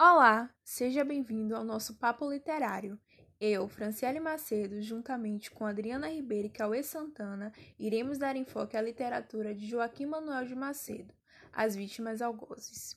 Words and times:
Olá, 0.00 0.48
seja 0.64 1.04
bem-vindo 1.04 1.56
ao 1.56 1.64
nosso 1.64 1.92
Papo 1.94 2.30
Literário. 2.30 2.96
Eu, 3.40 3.68
Franciele 3.68 4.20
Macedo, 4.20 4.80
juntamente 4.80 5.50
com 5.50 5.66
Adriana 5.66 6.08
Ribeiro 6.08 6.46
e 6.46 6.50
Cauê 6.50 6.84
Santana, 6.84 7.52
iremos 7.76 8.16
dar 8.16 8.36
enfoque 8.36 8.76
à 8.76 8.80
literatura 8.80 9.52
de 9.52 9.68
Joaquim 9.68 10.06
Manuel 10.06 10.46
de 10.46 10.54
Macedo, 10.54 11.12
As 11.52 11.74
Vítimas 11.74 12.22
Algozes. 12.22 12.96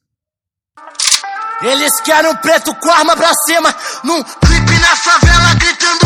Eles 1.63 1.99
querem 2.01 2.29
um 2.29 2.35
preto 2.35 2.71
com 2.75 2.91
arma 2.91 3.15
pra 3.15 3.31
cima, 3.47 3.69
num 4.03 4.23
clipe 4.23 4.79
na 4.79 4.95
favela 4.95 5.55
gritando 5.59 6.00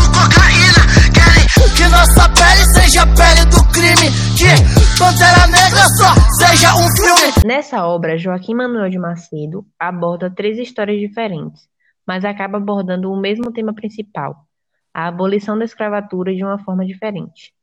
Nessa 7.45 7.85
obra, 7.85 8.17
Joaquim 8.17 8.55
Manuel 8.55 8.89
de 8.89 8.97
Macedo 8.97 9.67
aborda 9.77 10.33
três 10.33 10.57
histórias 10.57 10.99
diferentes, 10.99 11.69
mas 12.03 12.25
acaba 12.25 12.57
abordando 12.57 13.11
o 13.11 13.15
mesmo 13.15 13.53
tema 13.53 13.71
principal, 13.71 14.47
a 14.91 15.05
abolição 15.05 15.55
da 15.55 15.63
escravatura 15.63 16.33
de 16.33 16.43
uma 16.43 16.57
forma 16.57 16.83
diferente. 16.83 17.53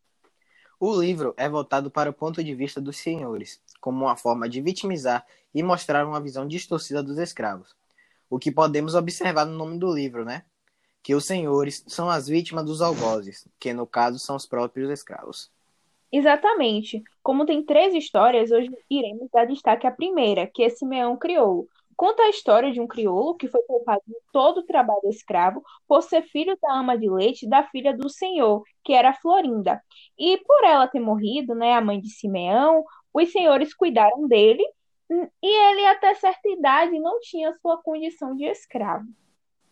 O 0.78 0.94
livro 0.94 1.34
é 1.36 1.48
voltado 1.48 1.90
para 1.90 2.08
o 2.08 2.12
ponto 2.12 2.44
de 2.44 2.54
vista 2.54 2.80
dos 2.80 2.96
senhores, 2.96 3.60
como 3.80 4.04
uma 4.04 4.14
forma 4.14 4.48
de 4.48 4.60
vitimizar 4.60 5.26
e 5.52 5.64
mostrar 5.64 6.06
uma 6.06 6.20
visão 6.20 6.46
distorcida 6.46 7.02
dos 7.02 7.18
escravos. 7.18 7.74
O 8.30 8.38
que 8.38 8.52
podemos 8.52 8.94
observar 8.94 9.46
no 9.46 9.58
nome 9.58 9.80
do 9.80 9.92
livro, 9.92 10.24
né? 10.24 10.44
Que 11.02 11.12
os 11.12 11.24
senhores 11.24 11.82
são 11.88 12.08
as 12.08 12.28
vítimas 12.28 12.64
dos 12.64 12.80
algozes, 12.80 13.48
que 13.58 13.72
no 13.72 13.84
caso 13.84 14.20
são 14.20 14.36
os 14.36 14.46
próprios 14.46 14.88
escravos. 14.90 15.50
Exatamente. 16.12 17.02
Como 17.22 17.46
tem 17.46 17.64
três 17.64 17.94
histórias, 17.94 18.50
hoje 18.50 18.70
iremos 18.90 19.28
dar 19.32 19.46
destaque 19.46 19.86
à 19.86 19.90
primeira, 19.90 20.50
que 20.52 20.62
é 20.62 20.68
Simeão 20.68 21.16
Crioulo. 21.16 21.68
Conta 21.96 22.22
a 22.22 22.30
história 22.30 22.72
de 22.72 22.80
um 22.80 22.86
crioulo 22.86 23.36
que 23.36 23.46
foi 23.46 23.62
poupado 23.62 24.02
de 24.06 24.16
todo 24.32 24.58
o 24.58 24.66
trabalho 24.66 25.08
escravo 25.08 25.62
por 25.86 26.02
ser 26.02 26.22
filho 26.22 26.58
da 26.60 26.80
ama 26.80 26.98
de 26.98 27.08
leite 27.08 27.48
da 27.48 27.62
filha 27.64 27.96
do 27.96 28.08
senhor, 28.08 28.62
que 28.82 28.92
era 28.92 29.12
Florinda. 29.12 29.80
E 30.18 30.38
por 30.38 30.64
ela 30.64 30.88
ter 30.88 31.00
morrido, 31.00 31.54
né, 31.54 31.74
a 31.74 31.80
mãe 31.80 32.00
de 32.00 32.08
Simeão, 32.08 32.82
os 33.14 33.30
senhores 33.30 33.72
cuidaram 33.72 34.26
dele 34.26 34.64
e 35.42 35.70
ele, 35.70 35.86
até 35.86 36.14
certa 36.14 36.48
idade, 36.48 36.98
não 36.98 37.20
tinha 37.20 37.54
sua 37.60 37.76
condição 37.82 38.34
de 38.34 38.44
escravo. 38.44 39.06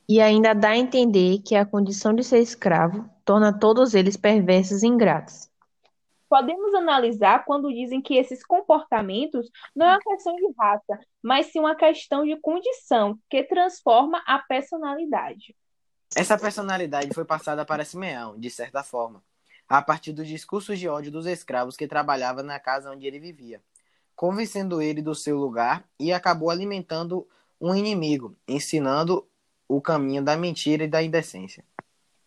E 0.09 0.21
ainda 0.21 0.55
dá 0.55 0.71
a 0.71 0.77
entender 0.77 1.39
que 1.39 1.55
a 1.55 1.65
condição 1.65 2.12
de 2.15 2.23
ser 2.23 2.41
escravo 2.41 3.09
torna 3.25 3.59
todos 3.59 3.95
eles 3.95 4.17
perversos 4.17 4.83
e 4.83 4.87
ingratos. 4.87 5.50
Podemos 6.31 6.73
analisar 6.75 7.45
quando 7.45 7.70
dizem 7.70 8.00
que 8.00 8.14
esses 8.14 8.42
comportamentos 8.42 9.50
não 9.77 9.86
é 9.86 9.91
uma 9.91 9.98
questão 9.98 10.34
de 10.37 10.55
raça, 10.59 10.98
mas 11.22 11.47
sim 11.47 11.59
uma 11.59 11.75
questão 11.75 12.25
de 12.25 12.41
condição, 12.41 13.19
que 13.28 13.42
transforma 13.42 14.22
a 14.27 14.39
personalidade. 14.39 15.55
Essa 16.17 16.39
personalidade 16.39 17.12
foi 17.12 17.27
passada 17.27 17.67
para 17.67 17.84
Simeão, 17.84 18.39
de 18.39 18.50
certa 18.50 18.83
forma, 18.83 19.22
a 19.69 19.83
partir 19.83 20.12
dos 20.12 20.27
discursos 20.27 20.78
de 20.78 20.89
ódio 20.89 21.12
dos 21.12 21.27
escravos 21.27 21.77
que 21.77 21.87
trabalhavam 21.87 22.44
na 22.44 22.59
casa 22.59 22.91
onde 22.91 23.06
ele 23.06 23.19
vivia 23.19 23.61
convencendo 24.20 24.83
ele 24.83 25.00
do 25.00 25.15
seu 25.15 25.39
lugar 25.39 25.83
e 25.98 26.12
acabou 26.12 26.50
alimentando 26.50 27.27
um 27.59 27.75
inimigo, 27.75 28.37
ensinando 28.47 29.27
o 29.67 29.81
caminho 29.81 30.22
da 30.22 30.37
mentira 30.37 30.84
e 30.84 30.87
da 30.89 31.03
indecência. 31.03 31.65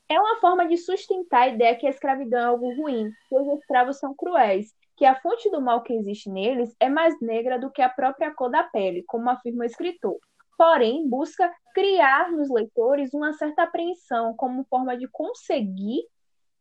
É 0.10 0.20
uma 0.20 0.40
forma 0.40 0.68
de 0.68 0.78
sustentar 0.78 1.44
a 1.44 1.48
ideia 1.48 1.76
que 1.76 1.88
a 1.88 1.90
escravidão 1.90 2.40
é 2.40 2.46
algo 2.46 2.76
ruim, 2.76 3.10
que 3.30 3.36
os 3.36 3.60
escravos 3.60 3.98
são 3.98 4.14
cruéis, 4.14 4.74
que 4.96 5.06
a 5.06 5.20
fonte 5.20 5.50
do 5.50 5.62
mal 5.62 5.82
que 5.82 5.94
existe 5.94 6.30
neles 6.30 6.76
é 6.80 6.90
mais 6.90 7.20
negra 7.20 7.58
do 7.58 7.72
que 7.72 7.82
a 7.82 7.90
própria 7.90 8.34
cor 8.34 8.50
da 8.50 8.64
pele, 8.64 9.04
como 9.08 9.30
afirma 9.30 9.64
o 9.64 9.66
escritor. 9.66 10.18
Porém, 10.58 11.10
busca 11.10 11.52
criar 11.74 12.32
nos 12.32 12.50
leitores 12.50 13.14
uma 13.14 13.34
certa 13.34 13.64
apreensão 13.64 14.36
como 14.36 14.66
forma 14.66 14.96
de 14.96 15.08
conseguir 15.08 16.04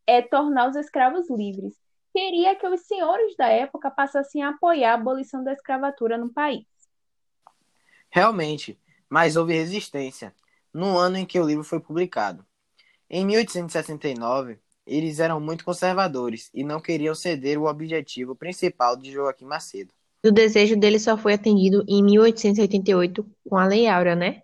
é 0.07 0.23
tornar 0.23 0.69
os 0.69 0.77
escravos 0.77 1.31
livres 1.31 1.75
queria 2.13 2.55
que 2.55 2.67
os 2.67 2.83
senhores 2.83 3.35
da 3.37 3.49
época 3.49 3.91
passassem 3.91 4.43
a 4.43 4.51
apoiar 4.51 4.93
a 4.93 4.95
abolição 4.95 5.43
da 5.43 5.53
escravatura 5.53 6.19
no 6.19 6.33
país. 6.33 6.67
Realmente, 8.11 8.79
mas 9.09 9.37
houve 9.37 9.55
resistência 9.55 10.35
no 10.73 10.99
ano 10.99 11.17
em 11.17 11.27
que 11.27 11.41
o 11.41 11.47
livro 11.47 11.65
foi 11.65 11.81
publicado. 11.81 12.47
Em 13.15 13.27
1869, 13.27 14.59
eles 14.87 15.19
eram 15.21 15.39
muito 15.39 15.67
conservadores 15.67 16.49
e 16.55 16.65
não 16.65 16.81
queriam 16.81 17.15
ceder 17.15 17.59
o 17.59 17.67
objetivo 17.67 18.35
principal 18.35 18.97
de 18.97 19.13
Joaquim 19.13 19.45
Macedo. 19.45 19.93
O 20.25 20.31
desejo 20.31 20.79
dele 20.79 20.99
só 20.99 21.19
foi 21.19 21.35
atendido 21.35 21.85
em 21.87 22.03
1888 22.03 23.27
com 23.47 23.59
a 23.59 23.67
Lei 23.67 23.87
Áurea, 23.87 24.17
né? 24.17 24.43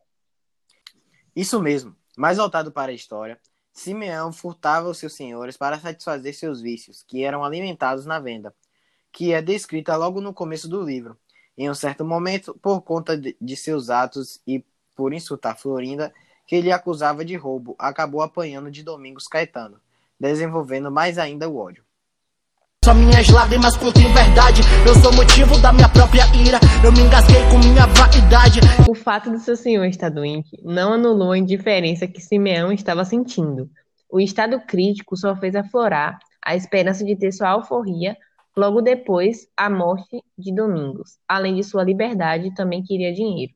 Isso 1.35 1.63
mesmo. 1.63 1.97
Mais 2.15 2.37
voltado 2.37 2.71
para 2.71 2.93
a 2.93 2.95
história, 2.95 3.41
Simeão 3.73 4.35
furtava 4.35 4.91
os 4.91 4.99
seus 4.99 5.15
senhores 5.15 5.57
para 5.57 5.81
satisfazer 5.81 6.35
seus 6.35 6.61
vícios, 6.61 7.03
que 7.09 7.25
eram 7.25 7.43
alimentados 7.43 8.05
na 8.05 8.21
venda, 8.21 8.55
que 9.11 9.33
é 9.33 9.41
descrita 9.41 9.97
logo 9.97 10.21
no 10.21 10.35
começo 10.35 10.69
do 10.69 10.83
livro. 10.83 11.17
Em 11.57 11.71
um 11.71 11.75
certo 11.75 12.05
momento, 12.05 12.53
por 12.61 12.83
conta 12.83 13.17
de 13.17 13.57
seus 13.57 13.89
atos 13.89 14.43
e 14.47 14.63
por 14.95 15.15
insultar 15.15 15.57
Florinda, 15.57 16.13
que 16.49 16.57
ele 16.57 16.73
acusava 16.73 17.27
de 17.27 17.37
roubo, 17.37 17.77
acabou 17.79 18.23
apanhando 18.23 18.71
de 18.71 18.83
Domingos 18.83 19.29
Caetano, 19.29 19.77
desenvolvendo 20.19 20.91
mais 20.91 21.19
ainda 21.19 21.47
o 21.47 21.59
ódio. 21.59 21.85
Só 22.83 22.95
minhas 22.95 23.29
lágrimas 23.29 23.77
contêm 23.77 24.11
verdade. 24.15 24.63
Eu 24.87 24.95
sou 24.95 25.13
motivo 25.13 25.61
da 25.61 25.75
minha 25.75 25.91
própria 25.91 26.25
ira. 26.35 26.59
Eu 26.83 26.91
me 26.91 27.01
engasguei 27.01 27.43
com 27.51 27.59
minha 27.59 27.87
vaidade. 27.87 28.61
O 28.89 28.95
fato 28.95 29.31
do 29.31 29.39
seu 29.39 29.57
senhor 29.57 29.85
estar 29.85 30.09
doente 30.09 30.59
não 30.65 30.95
anulou 30.95 31.33
a 31.33 31.39
indiferença 31.39 32.07
que 32.07 32.23
Simeão 32.23 32.73
estava 32.73 33.05
sentindo. 33.05 33.69
O 34.11 34.19
estado 34.19 34.59
crítico 34.61 35.19
só 35.19 35.37
fez 35.37 35.55
aflorar 35.55 36.19
a 36.43 36.57
esperança 36.57 37.05
de 37.05 37.15
ter 37.15 37.31
sua 37.31 37.51
alforria 37.51 38.17
logo 38.57 38.81
depois 38.81 39.47
a 39.55 39.69
morte 39.69 40.23
de 40.39 40.55
Domingos. 40.55 41.19
Além 41.29 41.57
de 41.57 41.63
sua 41.63 41.85
liberdade, 41.85 42.55
também 42.55 42.83
queria 42.83 43.13
dinheiro. 43.13 43.53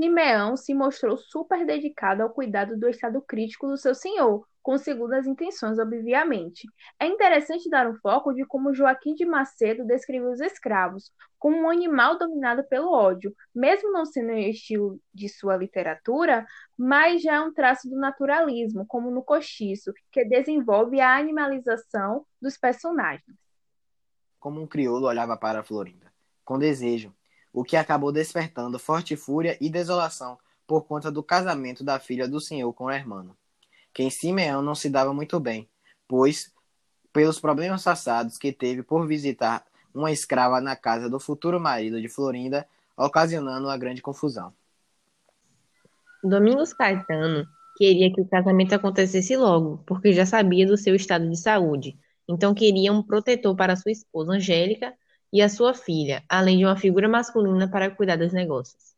Simeão 0.00 0.56
se 0.56 0.72
mostrou 0.72 1.18
super 1.18 1.66
dedicado 1.66 2.22
ao 2.22 2.30
cuidado 2.30 2.74
do 2.74 2.88
estado 2.88 3.20
crítico 3.20 3.68
do 3.68 3.76
seu 3.76 3.94
senhor, 3.94 4.46
com 4.62 4.78
segundas 4.78 5.26
intenções, 5.26 5.78
obviamente. 5.78 6.66
É 6.98 7.06
interessante 7.06 7.68
dar 7.68 7.86
um 7.86 7.94
foco 7.96 8.32
de 8.32 8.46
como 8.46 8.72
Joaquim 8.72 9.14
de 9.14 9.26
Macedo 9.26 9.84
descreveu 9.84 10.30
os 10.30 10.40
escravos, 10.40 11.12
como 11.38 11.58
um 11.58 11.68
animal 11.68 12.18
dominado 12.18 12.64
pelo 12.64 12.90
ódio, 12.90 13.34
mesmo 13.54 13.92
não 13.92 14.06
sendo 14.06 14.32
o 14.32 14.38
estilo 14.38 14.98
de 15.12 15.28
sua 15.28 15.54
literatura, 15.54 16.46
mas 16.78 17.20
já 17.20 17.34
é 17.34 17.40
um 17.42 17.52
traço 17.52 17.86
do 17.86 17.96
naturalismo, 17.96 18.86
como 18.86 19.10
no 19.10 19.22
Cochiço, 19.22 19.92
que 20.10 20.24
desenvolve 20.24 20.98
a 20.98 21.14
animalização 21.14 22.24
dos 22.40 22.56
personagens. 22.56 23.36
Como 24.38 24.62
um 24.62 24.66
crioulo 24.66 25.06
olhava 25.06 25.36
para 25.36 25.62
Florinda, 25.62 26.10
com 26.42 26.58
desejo, 26.58 27.14
o 27.52 27.64
que 27.64 27.76
acabou 27.76 28.12
despertando 28.12 28.78
forte 28.78 29.16
fúria 29.16 29.56
e 29.60 29.68
desolação 29.68 30.38
por 30.66 30.84
conta 30.84 31.10
do 31.10 31.22
casamento 31.22 31.82
da 31.82 31.98
filha 31.98 32.28
do 32.28 32.40
senhor 32.40 32.72
com 32.72 32.84
o 32.84 32.90
hermano 32.90 33.36
que 33.92 34.02
em 34.02 34.10
Simeão 34.10 34.62
não 34.62 34.74
se 34.74 34.88
dava 34.88 35.12
muito 35.12 35.38
bem, 35.40 35.68
pois, 36.06 36.52
pelos 37.12 37.40
problemas 37.40 37.82
passados 37.82 38.38
que 38.38 38.52
teve 38.52 38.82
por 38.82 39.06
visitar 39.06 39.64
uma 39.94 40.12
escrava 40.12 40.60
na 40.60 40.76
casa 40.76 41.10
do 41.10 41.18
futuro 41.18 41.58
marido 41.60 42.00
de 42.00 42.08
Florinda, 42.08 42.66
ocasionando 42.96 43.66
uma 43.66 43.76
grande 43.76 44.00
confusão. 44.00 44.52
Domingos 46.22 46.72
Caetano 46.72 47.46
queria 47.76 48.12
que 48.12 48.20
o 48.20 48.28
casamento 48.28 48.74
acontecesse 48.74 49.36
logo, 49.36 49.82
porque 49.86 50.12
já 50.12 50.26
sabia 50.26 50.66
do 50.66 50.76
seu 50.76 50.94
estado 50.94 51.28
de 51.28 51.36
saúde, 51.36 51.98
então 52.28 52.54
queria 52.54 52.92
um 52.92 53.02
protetor 53.02 53.56
para 53.56 53.74
sua 53.74 53.90
esposa 53.90 54.32
Angélica 54.32 54.94
e 55.32 55.40
a 55.42 55.48
sua 55.48 55.74
filha, 55.74 56.24
além 56.28 56.58
de 56.58 56.64
uma 56.64 56.76
figura 56.76 57.08
masculina 57.08 57.70
para 57.70 57.90
cuidar 57.90 58.16
dos 58.16 58.32
negócios. 58.32 58.94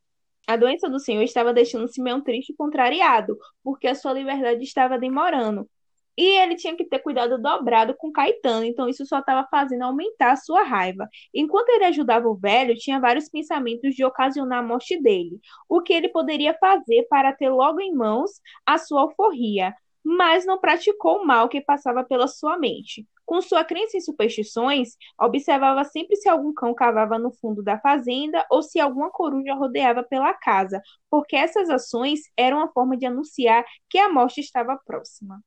A 0.47 0.57
doença 0.57 0.89
do 0.89 0.99
senhor 0.99 1.23
estava 1.23 1.53
deixando 1.53 1.89
Simeão 1.89 2.21
triste 2.21 2.51
e 2.53 2.57
contrariado, 2.57 3.39
porque 3.63 3.87
a 3.87 3.95
sua 3.95 4.13
liberdade 4.13 4.63
estava 4.65 4.99
demorando. 4.99 5.69
E 6.17 6.39
ele 6.41 6.57
tinha 6.57 6.77
que 6.77 6.85
ter 6.85 6.99
cuidado 6.99 7.41
dobrado 7.41 7.95
com 7.97 8.13
Caetano, 8.13 8.65
então 8.65 8.87
isso 8.89 9.07
só 9.07 9.21
estava 9.21 9.49
fazendo 9.51 9.83
aumentar 9.83 10.33
a 10.33 10.37
sua 10.37 10.63
raiva. 10.63 11.09
Enquanto 11.33 11.71
ele 11.71 11.87
ajudava 11.87 12.29
o 12.29 12.35
velho, 12.35 12.77
tinha 12.77 13.01
vários 13.01 13.31
pensamentos 13.31 13.95
de 13.95 14.05
ocasionar 14.05 14.59
a 14.59 14.63
morte 14.63 15.01
dele, 15.01 15.41
o 15.69 15.81
que 15.81 15.93
ele 15.93 16.09
poderia 16.09 16.55
fazer 16.59 17.07
para 17.09 17.33
ter 17.33 17.49
logo 17.49 17.81
em 17.81 17.95
mãos 17.95 18.31
a 18.67 18.77
sua 18.77 19.03
alforria, 19.03 19.75
mas 20.05 20.45
não 20.45 20.61
praticou 20.61 21.23
o 21.23 21.27
mal 21.27 21.49
que 21.49 21.61
passava 21.63 22.05
pela 22.05 22.27
sua 22.27 22.59
mente. 22.59 23.07
Com 23.33 23.41
sua 23.41 23.65
crença 23.65 23.97
em 23.97 24.01
superstições, 24.03 24.99
observava 25.19 25.83
sempre 25.85 26.17
se 26.17 26.29
algum 26.29 26.53
cão 26.53 26.75
cavava 26.75 27.19
no 27.19 27.33
fundo 27.33 27.63
da 27.63 27.79
fazenda 27.79 28.45
ou 28.51 28.63
se 28.63 28.79
alguma 28.79 29.11
coruja 29.11 29.55
rodeava 29.55 30.03
pela 30.03 30.35
casa, 30.35 30.83
porque 31.09 31.35
essas 31.35 31.71
ações 31.71 32.31
eram 32.37 32.59
uma 32.59 32.69
forma 32.71 32.95
de 32.95 33.07
anunciar 33.07 33.65
que 33.89 33.97
a 33.97 34.13
morte 34.13 34.43
estava 34.43 34.79
próxima. 34.85 35.43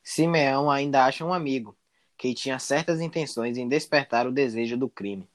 Simeão 0.00 0.70
ainda 0.70 1.04
acha 1.04 1.24
um 1.24 1.32
amigo, 1.32 1.76
que 2.16 2.32
tinha 2.32 2.56
certas 2.60 3.00
intenções 3.00 3.58
em 3.58 3.66
despertar 3.66 4.24
o 4.24 4.32
desejo 4.32 4.76
do 4.76 4.88
crime. 4.88 5.28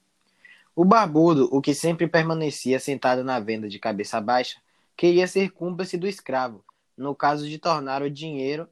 O 0.74 0.86
barbudo, 0.86 1.50
o 1.51 1.62
que 1.62 1.74
sempre 1.74 2.07
permanecia 2.07 2.80
sentado 2.80 3.25
na 3.25 3.42
venda 3.42 3.68
de 3.68 3.77
cabeça 3.77 4.21
baixa, 4.21 4.62
queria 4.95 5.27
ser 5.27 5.51
cúmplice 5.51 5.98
do 5.98 6.07
escravo, 6.07 6.63
no 6.98 7.13
caso 7.13 7.45
de 7.45 7.59
tornar 7.59 8.01
o 8.01 8.09
dinheiro 8.09 8.69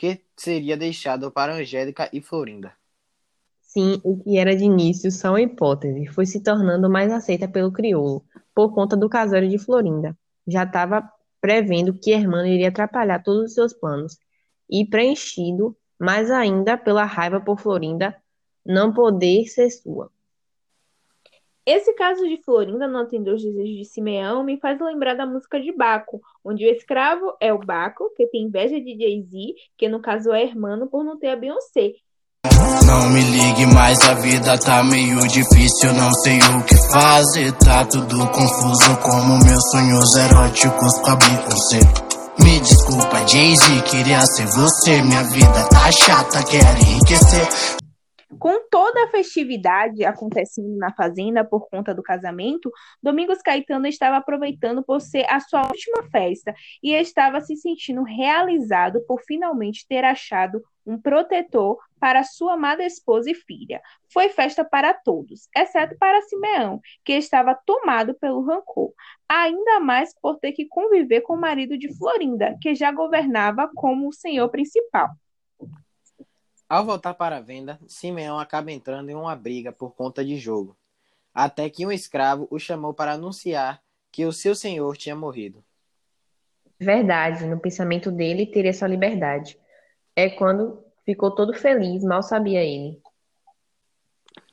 que 0.00 0.24
seria 0.34 0.78
deixado 0.78 1.30
para 1.30 1.56
Angélica 1.56 2.08
e 2.10 2.22
Florinda. 2.22 2.72
Sim, 3.60 4.00
o 4.02 4.16
que 4.16 4.38
era 4.38 4.56
de 4.56 4.64
início 4.64 5.12
só 5.12 5.28
uma 5.28 5.42
hipótese 5.42 6.06
foi 6.06 6.24
se 6.24 6.42
tornando 6.42 6.88
mais 6.88 7.12
aceita 7.12 7.46
pelo 7.46 7.70
crioulo, 7.70 8.24
por 8.54 8.74
conta 8.74 8.96
do 8.96 9.10
casário 9.10 9.46
de 9.46 9.58
Florinda. 9.58 10.16
Já 10.48 10.64
estava 10.64 11.06
prevendo 11.38 11.92
que 11.92 12.12
Hermano 12.12 12.46
iria 12.48 12.70
atrapalhar 12.70 13.22
todos 13.22 13.50
os 13.50 13.52
seus 13.52 13.74
planos, 13.74 14.16
e 14.70 14.86
preenchido 14.88 15.76
mais 15.98 16.30
ainda 16.30 16.78
pela 16.78 17.04
raiva 17.04 17.38
por 17.38 17.60
Florinda 17.60 18.16
não 18.64 18.94
poder 18.94 19.48
ser 19.48 19.68
sua. 19.70 20.10
Esse 21.72 21.92
caso 21.92 22.26
de 22.26 22.36
Florinda 22.42 22.88
não 22.88 22.98
atender 22.98 23.32
os 23.32 23.44
desejos 23.44 23.76
de 23.76 23.84
Simeão 23.84 24.42
me 24.42 24.58
faz 24.58 24.80
lembrar 24.80 25.14
da 25.14 25.24
música 25.24 25.60
de 25.60 25.70
Baco, 25.70 26.20
onde 26.44 26.66
o 26.66 26.68
escravo 26.68 27.36
é 27.40 27.52
o 27.52 27.60
Baco, 27.60 28.10
que 28.16 28.26
tem 28.26 28.42
inveja 28.42 28.80
de 28.80 28.98
Jay-Z, 28.98 29.54
que 29.78 29.88
no 29.88 30.02
caso 30.02 30.32
é 30.32 30.42
Hermano 30.42 30.88
por 30.88 31.04
não 31.04 31.16
ter 31.16 31.28
a 31.28 31.36
Beyoncé. 31.36 31.92
Não 32.84 33.10
me 33.10 33.20
ligue 33.20 33.72
mais, 33.72 34.00
a 34.00 34.14
vida 34.14 34.58
tá 34.58 34.82
meio 34.82 35.20
difícil, 35.28 35.94
não 35.94 36.12
sei 36.12 36.38
o 36.38 36.64
que 36.64 36.74
fazer, 36.90 37.52
tá 37.52 37.84
tudo 37.84 38.18
confuso 38.32 38.96
como 39.04 39.38
meus 39.38 39.70
sonhos 39.70 40.16
eróticos 40.16 40.98
com 40.98 41.10
a 41.12 41.14
Beyoncé. 41.14 41.78
Me 42.42 42.58
desculpa, 42.58 43.28
Jay-Z, 43.28 43.82
queria 43.82 44.20
ser 44.22 44.46
você, 44.46 45.02
minha 45.02 45.22
vida 45.22 45.68
tá 45.70 45.88
chata, 45.92 46.42
quero 46.50 46.80
enriquecer. 46.80 47.79
Com 48.38 48.68
toda 48.70 49.04
a 49.04 49.08
festividade 49.08 50.04
acontecendo 50.04 50.76
na 50.76 50.92
fazenda 50.94 51.44
por 51.44 51.68
conta 51.68 51.92
do 51.92 52.02
casamento, 52.02 52.70
Domingos 53.02 53.42
Caetano 53.42 53.86
estava 53.88 54.18
aproveitando 54.18 54.84
por 54.84 55.00
ser 55.00 55.26
a 55.28 55.40
sua 55.40 55.66
última 55.66 56.08
festa 56.10 56.54
e 56.80 56.92
estava 56.94 57.40
se 57.40 57.56
sentindo 57.56 58.04
realizado 58.04 59.00
por 59.06 59.20
finalmente 59.22 59.84
ter 59.88 60.04
achado 60.04 60.62
um 60.86 60.96
protetor 60.96 61.78
para 61.98 62.22
sua 62.22 62.54
amada 62.54 62.84
esposa 62.84 63.30
e 63.30 63.34
filha. 63.34 63.82
Foi 64.12 64.28
festa 64.28 64.64
para 64.64 64.94
todos, 64.94 65.48
exceto 65.56 65.96
para 65.98 66.22
Simeão, 66.22 66.80
que 67.04 67.12
estava 67.14 67.58
tomado 67.66 68.14
pelo 68.14 68.44
rancor, 68.44 68.92
ainda 69.28 69.80
mais 69.80 70.14
por 70.20 70.38
ter 70.38 70.52
que 70.52 70.66
conviver 70.66 71.22
com 71.22 71.34
o 71.34 71.40
marido 71.40 71.76
de 71.76 71.92
Florinda, 71.96 72.56
que 72.60 72.74
já 72.76 72.92
governava 72.92 73.68
como 73.74 74.08
o 74.08 74.12
senhor 74.12 74.48
principal. 74.50 75.10
Ao 76.70 76.84
voltar 76.84 77.14
para 77.14 77.38
a 77.38 77.40
venda, 77.40 77.80
Simeão 77.88 78.38
acaba 78.38 78.70
entrando 78.70 79.10
em 79.10 79.16
uma 79.16 79.34
briga 79.34 79.72
por 79.72 79.92
conta 79.92 80.24
de 80.24 80.36
jogo, 80.36 80.76
até 81.34 81.68
que 81.68 81.84
um 81.84 81.90
escravo 81.90 82.46
o 82.48 82.60
chamou 82.60 82.94
para 82.94 83.14
anunciar 83.14 83.82
que 84.12 84.24
o 84.24 84.32
seu 84.32 84.54
senhor 84.54 84.96
tinha 84.96 85.16
morrido. 85.16 85.64
Verdade, 86.78 87.44
no 87.44 87.58
pensamento 87.58 88.12
dele 88.12 88.46
teria 88.46 88.72
sua 88.72 88.86
liberdade. 88.86 89.58
É 90.14 90.30
quando 90.30 90.84
ficou 91.04 91.34
todo 91.34 91.52
feliz, 91.54 92.04
mal 92.04 92.22
sabia 92.22 92.62
ele. 92.62 93.02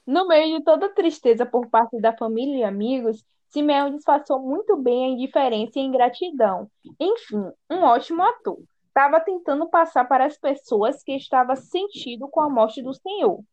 No 0.03 0.27
meio 0.27 0.57
de 0.57 0.65
toda 0.65 0.89
tristeza 0.89 1.45
por 1.45 1.67
parte 1.67 2.01
da 2.01 2.17
família 2.17 2.61
e 2.61 2.63
amigos, 2.63 3.23
Simeão 3.49 3.95
disfarçou 3.95 4.39
muito 4.39 4.75
bem 4.75 5.05
a 5.05 5.09
indiferença 5.09 5.73
e 5.77 5.83
a 5.83 5.85
ingratidão. 5.85 6.67
Enfim, 6.99 7.51
um 7.69 7.83
ótimo 7.83 8.23
ator 8.23 8.57
estava 8.97 9.19
tentando 9.19 9.69
passar 9.69 10.05
para 10.05 10.25
as 10.25 10.35
pessoas 10.37 11.03
que 11.03 11.15
estava 11.15 11.55
sentido 11.55 12.27
com 12.27 12.41
a 12.41 12.49
morte 12.49 12.81
do 12.81 12.95
Senhor. 12.95 13.43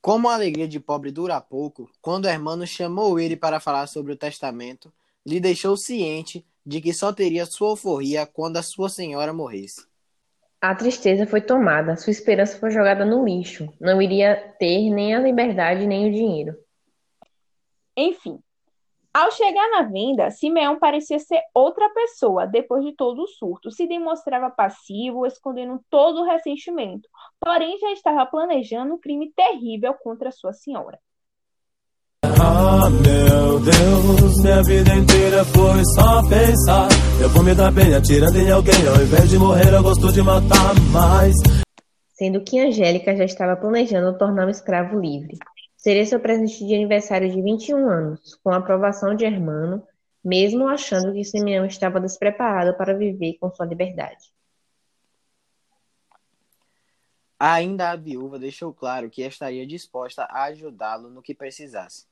Como 0.00 0.28
a 0.28 0.34
alegria 0.34 0.68
de 0.68 0.78
pobre 0.78 1.10
dura 1.10 1.40
pouco, 1.40 1.90
quando 2.00 2.26
o 2.26 2.28
irmão 2.28 2.64
chamou 2.64 3.18
ele 3.18 3.36
para 3.36 3.58
falar 3.58 3.88
sobre 3.88 4.12
o 4.12 4.16
testamento, 4.16 4.92
lhe 5.26 5.40
deixou 5.40 5.76
ciente 5.76 6.46
de 6.64 6.80
que 6.80 6.92
só 6.92 7.12
teria 7.12 7.44
sua 7.44 7.70
alforria 7.70 8.24
quando 8.24 8.58
a 8.58 8.62
sua 8.62 8.88
senhora 8.88 9.32
morresse. 9.32 9.84
A 10.60 10.72
tristeza 10.74 11.26
foi 11.26 11.40
tomada, 11.40 11.96
sua 11.96 12.12
esperança 12.12 12.58
foi 12.58 12.70
jogada 12.70 13.04
no 13.04 13.24
lixo. 13.24 13.72
Não 13.80 14.00
iria 14.00 14.36
ter 14.58 14.88
nem 14.90 15.14
a 15.14 15.18
liberdade 15.18 15.86
nem 15.86 16.08
o 16.08 16.12
dinheiro. 16.12 16.56
Enfim, 17.96 18.38
ao 19.12 19.30
chegar 19.32 19.68
na 19.70 19.82
venda, 19.82 20.30
Simeão 20.30 20.78
parecia 20.78 21.18
ser 21.18 21.40
outra 21.52 21.88
pessoa 21.90 22.46
depois 22.46 22.84
de 22.84 22.92
todo 22.92 23.22
o 23.22 23.26
surto. 23.26 23.70
Se 23.70 23.86
demonstrava 23.86 24.50
passivo, 24.50 25.26
escondendo 25.26 25.80
todo 25.90 26.20
o 26.20 26.24
ressentimento. 26.24 27.08
Porém, 27.40 27.78
já 27.78 27.90
estava 27.92 28.24
planejando 28.26 28.94
um 28.94 28.98
crime 28.98 29.32
terrível 29.34 29.94
contra 29.94 30.30
sua 30.30 30.52
senhora. 30.52 30.98
Ah, 32.22 32.88
meu 32.88 33.60
Deus, 33.60 34.42
minha 34.42 34.62
vida 34.62 34.94
inteira 34.94 35.44
foi 35.44 35.84
só 35.94 36.22
pensar. 36.28 36.88
Eu 37.20 37.28
vou 37.30 37.42
me 37.42 37.54
dar 37.54 37.72
bem 37.72 37.94
atirando 37.94 38.38
em 38.38 38.50
alguém, 38.50 38.86
ao 38.86 39.02
invés 39.02 39.28
de 39.28 39.38
morrer, 39.38 39.74
eu 39.74 39.82
gosto 39.82 40.12
de 40.12 40.22
matar 40.22 40.74
mais. 40.92 41.34
Sendo 42.12 42.42
que 42.44 42.60
Angélica 42.60 43.16
já 43.16 43.24
estava 43.24 43.56
planejando 43.56 44.16
tornar 44.16 44.46
o 44.46 44.50
escravo 44.50 45.00
livre. 45.00 45.36
Seria 45.80 46.04
seu 46.04 46.20
presente 46.20 46.66
de 46.66 46.74
aniversário 46.74 47.30
de 47.30 47.40
21 47.40 47.88
anos, 47.88 48.34
com 48.44 48.50
a 48.50 48.58
aprovação 48.58 49.14
de 49.14 49.24
Hermano, 49.24 49.82
mesmo 50.22 50.68
achando 50.68 51.14
que 51.14 51.24
Simeão 51.24 51.64
estava 51.64 51.98
despreparado 51.98 52.76
para 52.76 52.92
viver 52.92 53.38
com 53.40 53.50
sua 53.50 53.64
liberdade. 53.64 54.30
Ainda 57.38 57.92
a 57.92 57.96
viúva 57.96 58.38
deixou 58.38 58.74
claro 58.74 59.08
que 59.08 59.22
estaria 59.22 59.66
disposta 59.66 60.24
a 60.24 60.42
ajudá-lo 60.44 61.08
no 61.08 61.22
que 61.22 61.34
precisasse. 61.34 62.06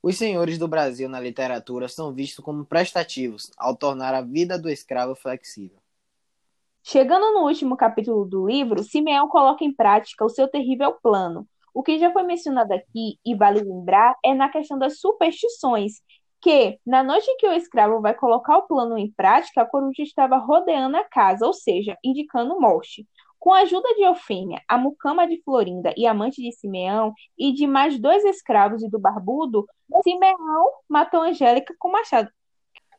Os 0.00 0.16
senhores 0.16 0.56
do 0.56 0.68
Brasil 0.68 1.08
na 1.08 1.18
literatura 1.18 1.88
são 1.88 2.12
vistos 2.14 2.44
como 2.44 2.64
prestativos 2.64 3.50
ao 3.58 3.74
tornar 3.74 4.14
a 4.14 4.22
vida 4.22 4.56
do 4.56 4.70
escravo 4.70 5.16
flexível. 5.16 5.82
Chegando 6.80 7.32
no 7.32 7.40
último 7.40 7.76
capítulo 7.76 8.24
do 8.24 8.46
livro, 8.46 8.84
Simeão 8.84 9.26
coloca 9.26 9.64
em 9.64 9.74
prática 9.74 10.24
o 10.24 10.28
seu 10.28 10.46
terrível 10.46 10.92
plano, 11.02 11.48
o 11.74 11.82
que 11.82 11.98
já 11.98 12.12
foi 12.12 12.22
mencionado 12.22 12.72
aqui 12.72 13.18
e 13.26 13.34
vale 13.34 13.60
lembrar 13.60 14.16
é 14.24 14.32
na 14.32 14.48
questão 14.48 14.78
das 14.78 15.00
superstições, 15.00 15.94
que 16.40 16.78
na 16.86 17.02
noite 17.02 17.28
em 17.28 17.36
que 17.36 17.48
o 17.48 17.52
escravo 17.52 18.00
vai 18.00 18.14
colocar 18.14 18.56
o 18.58 18.66
plano 18.66 18.96
em 18.96 19.10
prática, 19.10 19.62
a 19.62 19.66
coruja 19.66 20.02
estava 20.02 20.36
rodeando 20.36 20.96
a 20.96 21.04
casa, 21.04 21.44
ou 21.44 21.52
seja, 21.52 21.98
indicando 22.04 22.60
morte. 22.60 23.06
Com 23.38 23.52
a 23.52 23.60
ajuda 23.60 23.92
de 23.94 24.02
Eufêmia, 24.02 24.62
a 24.68 24.78
mucama 24.78 25.26
de 25.26 25.42
Florinda 25.42 25.92
e 25.96 26.06
amante 26.06 26.40
de 26.40 26.52
Simeão, 26.52 27.12
e 27.36 27.52
de 27.52 27.66
mais 27.66 27.98
dois 27.98 28.24
escravos 28.24 28.82
e 28.82 28.88
do 28.88 28.98
barbudo, 28.98 29.66
Simeão 30.02 30.70
matou 30.88 31.22
Angélica 31.22 31.74
com 31.78 31.90
machado. 31.90 32.30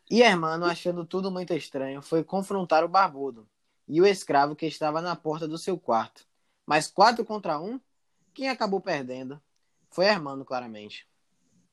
E 0.09 0.21
Hermano, 0.21 0.65
achando 0.65 1.05
tudo 1.05 1.31
muito 1.31 1.53
estranho, 1.53 2.01
foi 2.01 2.23
confrontar 2.23 2.83
o 2.83 2.89
barbudo 2.89 3.47
e 3.87 4.01
o 4.01 4.05
escravo 4.05 4.55
que 4.55 4.65
estava 4.65 5.01
na 5.01 5.15
porta 5.15 5.47
do 5.47 5.57
seu 5.57 5.79
quarto. 5.79 6.27
Mas 6.65 6.87
quatro 6.87 7.23
contra 7.23 7.59
um? 7.59 7.79
Quem 8.35 8.49
acabou 8.49 8.81
perdendo 8.81 9.41
foi 9.89 10.07
Hermano, 10.07 10.43
claramente. 10.43 11.07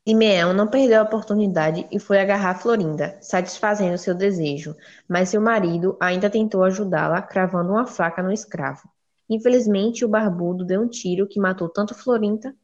Simeão 0.07 0.55
não 0.55 0.69
perdeu 0.69 1.01
a 1.01 1.03
oportunidade 1.03 1.89
e 1.91 1.99
foi 1.99 2.21
agarrar 2.21 2.55
Florinda, 2.55 3.19
satisfazendo 3.21 3.99
seu 3.99 4.15
desejo, 4.15 4.77
mas 5.09 5.29
seu 5.29 5.41
marido 5.41 5.97
ainda 6.01 6.31
tentou 6.31 6.63
ajudá-la, 6.63 7.21
cravando 7.21 7.73
uma 7.73 7.85
faca 7.85 8.23
no 8.23 8.33
escravo. 8.33 8.89
Infelizmente, 9.29 10.05
o 10.05 10.09
barbudo 10.09 10.65
deu 10.65 10.81
um 10.81 10.89
tiro 10.89 11.27
que 11.27 11.41
matou 11.41 11.69
tanto 11.69 11.97
Florinda 11.97 12.55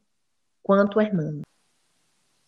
quanto 0.63 1.01
Hermano. 1.01 1.41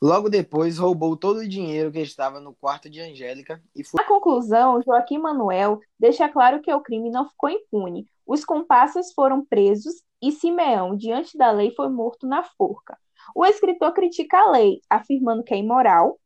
Logo 0.02 0.30
depois, 0.30 0.78
roubou 0.78 1.18
todo 1.18 1.40
o 1.40 1.48
dinheiro 1.48 1.92
que 1.92 2.00
estava 2.00 2.40
no 2.40 2.56
quarto 2.56 2.90
de 2.90 3.02
Angélica 3.02 3.62
e 3.76 3.84
foi. 3.84 4.02
Na 4.02 4.08
conclusão, 4.08 4.82
Joaquim 4.82 5.18
Manuel 5.18 5.82
deixa 6.00 6.30
claro 6.30 6.62
que 6.62 6.74
o 6.74 6.80
crime 6.80 7.12
não 7.12 7.28
ficou 7.28 7.50
impune. 7.50 8.08
Os 8.26 8.46
comparsas 8.46 9.12
foram 9.12 9.44
presos 9.44 10.02
e 10.22 10.32
Simeão, 10.32 10.96
diante 10.96 11.38
da 11.38 11.52
lei, 11.52 11.72
foi 11.72 11.90
morto 11.90 12.28
na 12.28 12.44
forca. 12.44 12.98
O 13.36 13.46
escritor 13.46 13.94
critica 13.94 14.40
a 14.40 14.52
lei, 14.52 14.82
afirmando 14.90 15.44
que 15.44 15.54
é 15.54 15.58
imoral, 15.58 16.20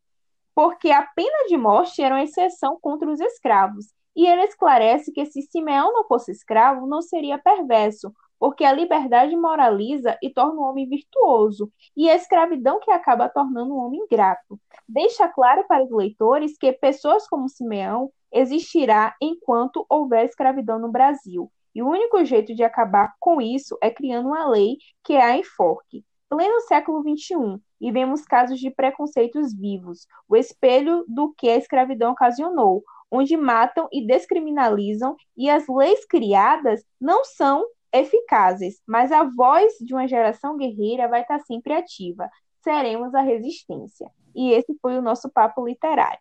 porque 0.53 0.91
a 0.91 1.03
pena 1.03 1.47
de 1.47 1.57
morte 1.57 2.01
era 2.01 2.15
uma 2.15 2.23
exceção 2.23 2.77
contra 2.81 3.09
os 3.09 3.19
escravos. 3.19 3.87
E 4.15 4.25
ele 4.25 4.43
esclarece 4.43 5.11
que 5.11 5.25
se 5.25 5.41
Simeão 5.41 5.91
não 5.91 6.05
fosse 6.05 6.31
escravo, 6.31 6.87
não 6.87 7.01
seria 7.01 7.37
perverso, 7.37 8.13
porque 8.39 8.63
a 8.63 8.71
liberdade 8.71 9.35
moraliza 9.35 10.17
e 10.21 10.29
torna 10.29 10.61
o 10.61 10.63
homem 10.63 10.87
virtuoso, 10.87 11.71
e 11.95 12.09
a 12.09 12.15
escravidão 12.15 12.79
que 12.79 12.91
acaba 12.91 13.29
tornando 13.29 13.73
o 13.73 13.77
homem 13.77 14.01
ingrato. 14.01 14.59
Deixa 14.87 15.27
claro 15.27 15.65
para 15.67 15.83
os 15.83 15.91
leitores 15.91 16.57
que 16.57 16.71
pessoas 16.73 17.27
como 17.27 17.49
Simeão 17.49 18.11
existirá 18.31 19.15
enquanto 19.21 19.85
houver 19.89 20.25
escravidão 20.25 20.79
no 20.79 20.91
Brasil, 20.91 21.51
e 21.75 21.83
o 21.83 21.89
único 21.89 22.23
jeito 22.23 22.55
de 22.55 22.63
acabar 22.63 23.13
com 23.19 23.41
isso 23.41 23.77
é 23.81 23.91
criando 23.91 24.29
uma 24.29 24.47
lei 24.47 24.77
que 25.03 25.13
é 25.13 25.21
a 25.21 25.37
enforque. 25.37 26.05
Pleno 26.29 26.61
século 26.61 27.03
XXI, 27.03 27.61
e 27.79 27.91
vemos 27.91 28.23
casos 28.23 28.59
de 28.59 28.71
preconceitos 28.71 29.53
vivos, 29.53 30.07
o 30.27 30.35
espelho 30.35 31.03
do 31.07 31.33
que 31.37 31.49
a 31.49 31.57
escravidão 31.57 32.13
ocasionou, 32.13 32.83
onde 33.11 33.37
matam 33.37 33.87
e 33.91 34.05
descriminalizam, 34.07 35.15
e 35.37 35.49
as 35.49 35.67
leis 35.67 36.05
criadas 36.05 36.83
não 36.99 37.23
são 37.23 37.65
eficazes, 37.93 38.81
mas 38.87 39.11
a 39.11 39.23
voz 39.23 39.73
de 39.79 39.93
uma 39.93 40.07
geração 40.07 40.57
guerreira 40.57 41.07
vai 41.07 41.21
estar 41.21 41.39
sempre 41.41 41.73
ativa. 41.73 42.29
Seremos 42.63 43.13
a 43.13 43.21
resistência. 43.21 44.09
E 44.35 44.51
esse 44.51 44.75
foi 44.81 44.97
o 44.97 45.01
nosso 45.01 45.29
papo 45.29 45.65
literário. 45.65 46.19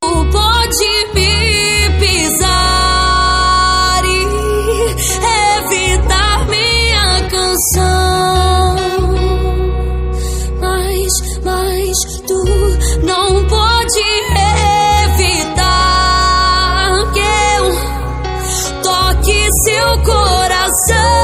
pode 0.00 1.14
me 1.14 1.98
pisar 1.98 2.95
evitar 4.98 6.46
minha 6.48 7.28
canção. 7.28 8.76
Mas, 10.60 11.12
mas 11.44 11.96
tu 12.26 12.44
não 13.04 13.44
pode 13.46 14.00
evitar 15.54 17.12
que 17.12 17.20
eu 17.20 17.64
toque 18.82 19.48
seu 19.64 19.88
coração. 20.02 21.15